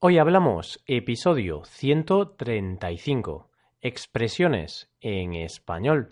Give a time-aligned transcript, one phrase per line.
[0.00, 3.50] Hoy hablamos episodio 135,
[3.80, 6.06] expresiones en español.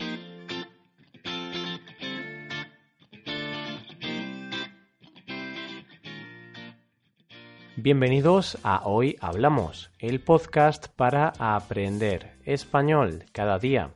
[7.77, 13.93] Bienvenidos a Hoy Hablamos, el podcast para aprender español cada día.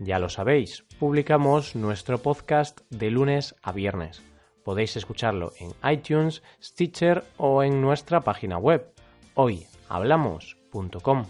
[0.00, 4.22] Ya lo sabéis, publicamos nuestro podcast de lunes a viernes.
[4.64, 8.92] Podéis escucharlo en iTunes, Stitcher o en nuestra página web
[9.40, 11.24] hoyhablamos.com.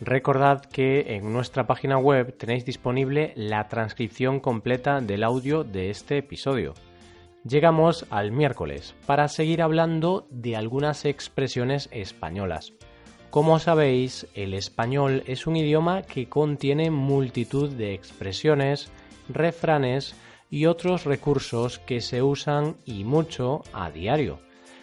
[0.00, 6.18] Recordad que en nuestra página web tenéis disponible la transcripción completa del audio de este
[6.18, 6.74] episodio.
[7.44, 12.74] Llegamos al miércoles para seguir hablando de algunas expresiones españolas.
[13.30, 18.92] Como sabéis, el español es un idioma que contiene multitud de expresiones,
[19.28, 20.14] refranes
[20.48, 24.38] y otros recursos que se usan y mucho a diario.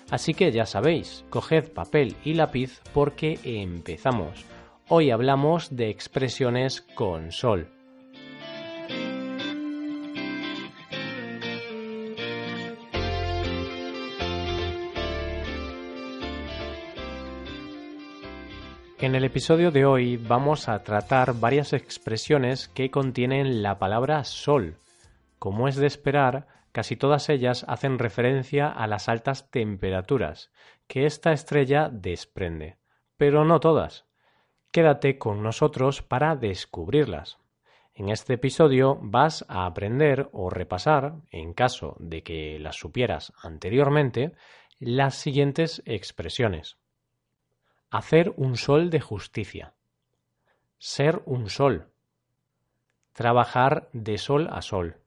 [0.09, 4.45] Así que ya sabéis, coged papel y lápiz porque empezamos.
[4.87, 7.69] Hoy hablamos de expresiones con sol.
[18.99, 24.77] En el episodio de hoy vamos a tratar varias expresiones que contienen la palabra sol.
[25.37, 30.51] Como es de esperar, Casi todas ellas hacen referencia a las altas temperaturas
[30.87, 32.77] que esta estrella desprende,
[33.17, 34.05] pero no todas.
[34.71, 37.39] Quédate con nosotros para descubrirlas.
[37.93, 44.33] En este episodio vas a aprender o repasar, en caso de que las supieras anteriormente,
[44.79, 46.77] las siguientes expresiones.
[47.89, 49.73] Hacer un sol de justicia.
[50.77, 51.89] Ser un sol.
[53.13, 55.01] Trabajar de sol a sol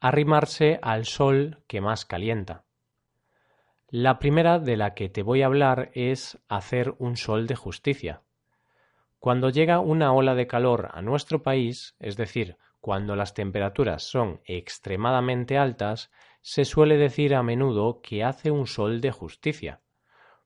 [0.00, 2.64] arrimarse al sol que más calienta.
[3.88, 8.22] La primera de la que te voy a hablar es hacer un sol de justicia.
[9.18, 14.40] Cuando llega una ola de calor a nuestro país, es decir, cuando las temperaturas son
[14.44, 16.10] extremadamente altas,
[16.40, 19.80] se suele decir a menudo que hace un sol de justicia.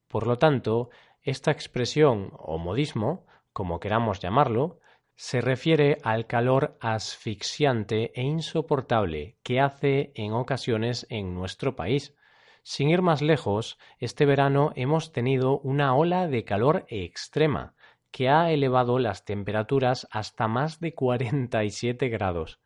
[0.09, 0.91] Por lo tanto,
[1.23, 4.81] esta expresión o modismo, como queramos llamarlo,
[5.17, 12.17] se refiere al calor asfixiante e insoportable que hace en ocasiones en nuestro país.
[12.63, 17.75] Sin ir más lejos, este verano hemos tenido una ola de calor extrema
[18.11, 22.61] que ha elevado las temperaturas hasta más de 47 grados.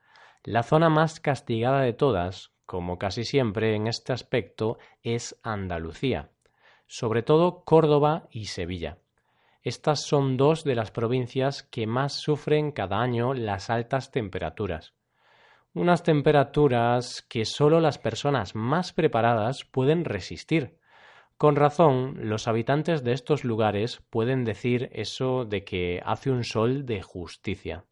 [0.45, 6.31] La zona más castigada de todas, como casi siempre en este aspecto, es Andalucía,
[6.87, 8.99] sobre todo Córdoba y Sevilla.
[9.69, 14.95] Estas son dos de las provincias que más sufren cada año las altas temperaturas.
[15.75, 20.79] Unas temperaturas que solo las personas más preparadas pueden resistir.
[21.37, 26.87] Con razón, los habitantes de estos lugares pueden decir eso de que hace un sol
[26.87, 27.85] de justicia.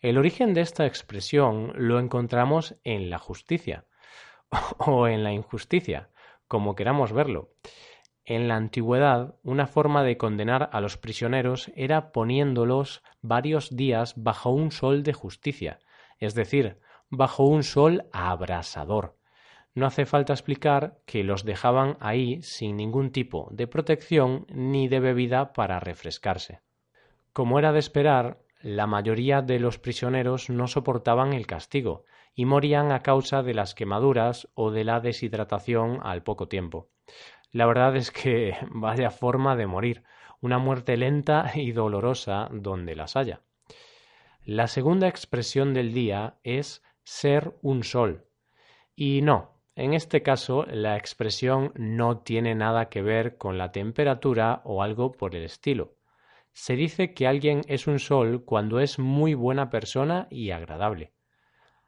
[0.00, 3.86] El origen de esta expresión lo encontramos en la justicia
[4.76, 6.10] o en la injusticia,
[6.46, 7.54] como queramos verlo.
[8.30, 14.50] En la antigüedad, una forma de condenar a los prisioneros era poniéndolos varios días bajo
[14.50, 15.80] un sol de justicia,
[16.20, 19.16] es decir, bajo un sol abrasador.
[19.74, 25.00] No hace falta explicar que los dejaban ahí sin ningún tipo de protección ni de
[25.00, 26.60] bebida para refrescarse.
[27.32, 32.04] Como era de esperar, la mayoría de los prisioneros no soportaban el castigo
[32.36, 36.90] y morían a causa de las quemaduras o de la deshidratación al poco tiempo.
[37.52, 40.02] La verdad es que vaya forma de morir,
[40.40, 43.42] una muerte lenta y dolorosa donde las haya.
[44.44, 48.26] La segunda expresión del día es ser un sol.
[48.96, 54.62] Y no, en este caso la expresión no tiene nada que ver con la temperatura
[54.64, 55.96] o algo por el estilo.
[56.52, 61.12] Se dice que alguien es un sol cuando es muy buena persona y agradable.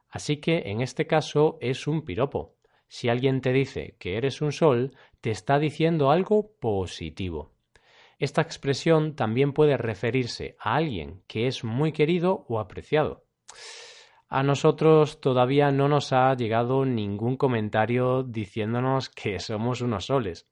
[0.09, 2.57] Así que en este caso es un piropo.
[2.87, 7.53] Si alguien te dice que eres un sol, te está diciendo algo positivo.
[8.19, 13.25] Esta expresión también puede referirse a alguien que es muy querido o apreciado.
[14.29, 20.49] A nosotros todavía no nos ha llegado ningún comentario diciéndonos que somos unos soles.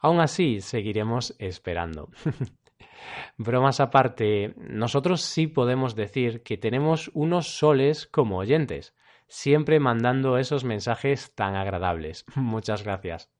[0.00, 2.10] Aún así, seguiremos esperando.
[3.36, 8.94] Bromas aparte, nosotros sí podemos decir que tenemos unos soles como oyentes,
[9.28, 12.24] siempre mandando esos mensajes tan agradables.
[12.36, 13.30] Muchas gracias.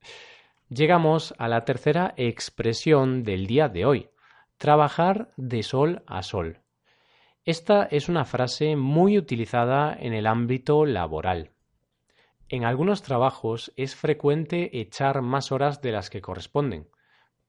[0.69, 4.09] Llegamos a la tercera expresión del día de hoy,
[4.57, 6.61] trabajar de sol a sol.
[7.45, 11.51] Esta es una frase muy utilizada en el ámbito laboral.
[12.47, 16.87] En algunos trabajos es frecuente echar más horas de las que corresponden.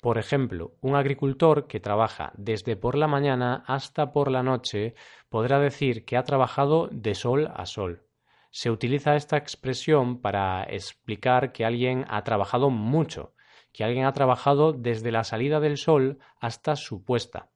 [0.00, 4.94] Por ejemplo, un agricultor que trabaja desde por la mañana hasta por la noche
[5.28, 8.03] podrá decir que ha trabajado de sol a sol.
[8.56, 13.34] Se utiliza esta expresión para explicar que alguien ha trabajado mucho,
[13.72, 17.50] que alguien ha trabajado desde la salida del sol hasta su puesta.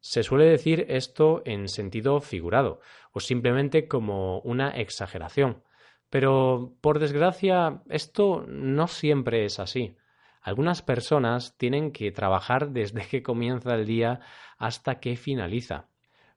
[0.00, 2.80] Se suele decir esto en sentido figurado
[3.12, 5.64] o simplemente como una exageración.
[6.10, 9.96] Pero, por desgracia, esto no siempre es así.
[10.42, 14.20] Algunas personas tienen que trabajar desde que comienza el día
[14.58, 15.88] hasta que finaliza.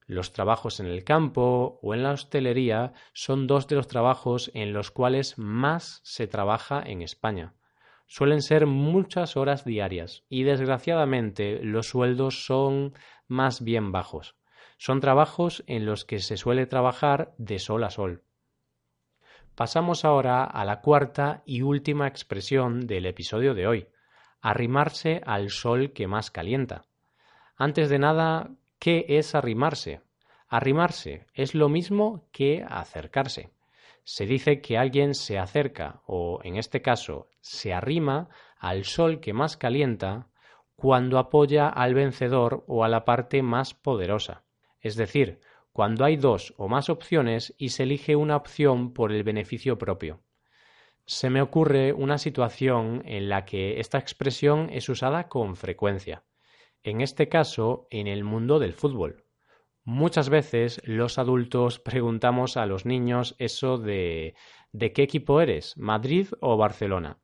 [0.07, 4.71] Los trabajos en el campo o en la hostelería son dos de los trabajos en
[4.71, 7.55] los cuales más se trabaja en España.
[8.07, 12.93] Suelen ser muchas horas diarias y desgraciadamente los sueldos son
[13.27, 14.35] más bien bajos.
[14.77, 18.23] Son trabajos en los que se suele trabajar de sol a sol.
[19.55, 23.87] Pasamos ahora a la cuarta y última expresión del episodio de hoy,
[24.41, 26.85] arrimarse al sol que más calienta.
[27.55, 28.51] Antes de nada,
[28.85, 30.01] ¿qué es arrimarse?
[30.47, 33.49] Arrimarse es lo mismo que acercarse.
[34.03, 38.29] Se dice que alguien se acerca, o en este caso, se arrima
[38.59, 40.27] al sol que más calienta
[40.75, 44.43] cuando apoya al vencedor o a la parte más poderosa.
[44.81, 45.39] Es decir,
[45.71, 50.21] cuando hay dos o más opciones y se elige una opción por el beneficio propio
[51.07, 56.23] se me ocurre una situación en la que esta expresión es usada con frecuencia.
[56.85, 59.25] En este caso, en el mundo del fútbol.
[59.85, 64.35] Muchas veces los adultos preguntamos a los niños eso de
[64.71, 65.75] ¿de qué equipo eres?
[65.79, 67.17] ¿Madrid o Barcelona?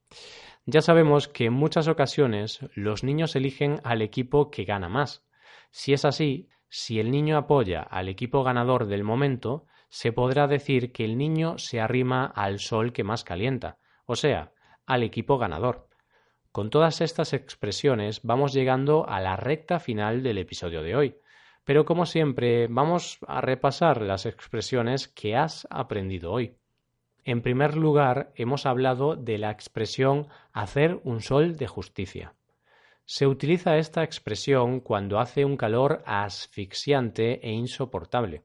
[0.66, 5.28] Ya sabemos que en muchas ocasiones los niños eligen al equipo que gana más.
[5.70, 10.92] Si es así, si el niño apoya al equipo ganador del momento, se podrá decir
[10.92, 14.54] que el niño se arrima al sol que más calienta, o sea,
[14.88, 15.91] al equipo ganador.
[16.52, 21.16] Con todas estas expresiones vamos llegando a la recta final del episodio de hoy,
[21.64, 26.58] pero como siempre vamos a repasar las expresiones que has aprendido hoy.
[27.24, 32.34] En primer lugar, hemos hablado de la expresión hacer un sol de justicia.
[33.06, 38.44] Se utiliza esta expresión cuando hace un calor asfixiante e insoportable.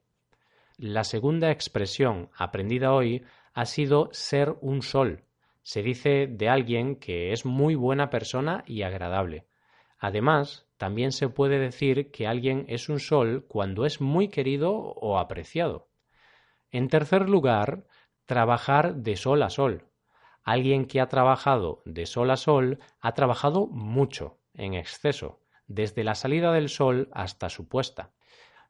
[0.77, 5.26] La segunda expresión aprendida hoy ha sido ser un sol.
[5.67, 9.49] Se dice de alguien que es muy buena persona y agradable.
[9.99, 15.19] Además, también se puede decir que alguien es un sol cuando es muy querido o
[15.19, 15.89] apreciado.
[16.71, 17.83] En tercer lugar,
[18.27, 19.89] trabajar de sol a sol.
[20.45, 26.15] Alguien que ha trabajado de sol a sol ha trabajado mucho, en exceso, desde la
[26.15, 28.13] salida del sol hasta su puesta.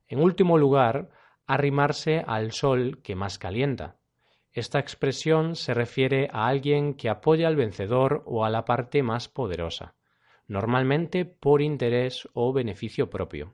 [0.08, 1.10] En último lugar,
[1.46, 3.98] arrimarse al sol que más calienta.
[4.56, 9.28] Esta expresión se refiere a alguien que apoya al vencedor o a la parte más
[9.28, 9.96] poderosa,
[10.48, 13.52] normalmente por interés o beneficio propio.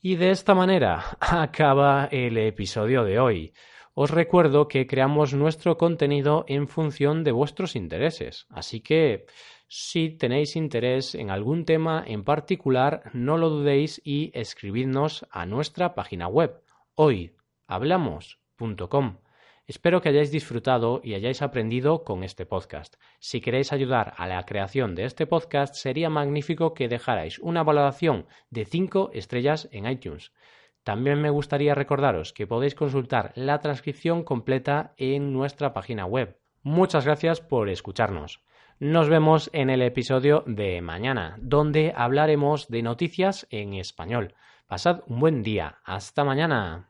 [0.00, 3.52] Y de esta manera acaba el episodio de hoy.
[3.94, 9.26] Os recuerdo que creamos nuestro contenido en función de vuestros intereses, así que
[9.68, 15.94] si tenéis interés en algún tema en particular, no lo dudéis y escribidnos a nuestra
[15.94, 16.64] página web
[16.96, 19.18] hoyhablamos.com.
[19.68, 22.96] Espero que hayáis disfrutado y hayáis aprendido con este podcast.
[23.18, 28.24] Si queréis ayudar a la creación de este podcast, sería magnífico que dejarais una valoración
[28.48, 30.32] de 5 estrellas en iTunes.
[30.84, 36.38] También me gustaría recordaros que podéis consultar la transcripción completa en nuestra página web.
[36.62, 38.40] Muchas gracias por escucharnos.
[38.78, 44.34] Nos vemos en el episodio de mañana, donde hablaremos de noticias en español.
[44.66, 45.76] Pasad un buen día.
[45.84, 46.88] Hasta mañana.